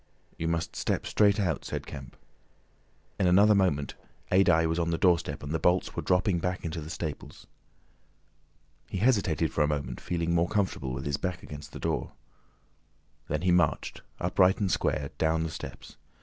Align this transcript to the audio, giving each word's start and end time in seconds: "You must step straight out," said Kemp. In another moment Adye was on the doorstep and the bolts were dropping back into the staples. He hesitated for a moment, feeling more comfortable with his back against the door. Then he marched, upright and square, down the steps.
"You 0.35 0.47
must 0.47 0.75
step 0.75 1.05
straight 1.05 1.39
out," 1.39 1.63
said 1.63 1.85
Kemp. 1.85 2.15
In 3.19 3.27
another 3.27 3.53
moment 3.53 3.93
Adye 4.31 4.65
was 4.67 4.79
on 4.79 4.89
the 4.89 4.97
doorstep 4.97 5.43
and 5.43 5.51
the 5.51 5.59
bolts 5.59 5.95
were 5.95 6.01
dropping 6.01 6.39
back 6.39 6.65
into 6.65 6.81
the 6.81 6.89
staples. 6.89 7.45
He 8.89 8.97
hesitated 8.97 9.53
for 9.53 9.63
a 9.63 9.67
moment, 9.67 10.01
feeling 10.01 10.33
more 10.33 10.49
comfortable 10.49 10.91
with 10.91 11.05
his 11.05 11.17
back 11.17 11.43
against 11.43 11.71
the 11.71 11.79
door. 11.79 12.13
Then 13.27 13.43
he 13.43 13.51
marched, 13.51 14.01
upright 14.19 14.57
and 14.57 14.71
square, 14.71 15.11
down 15.19 15.43
the 15.43 15.51
steps. 15.51 15.97